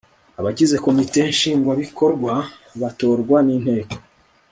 [0.39, 2.33] abagize komite nshingwabikorwa
[2.81, 3.95] batorwa n'inteko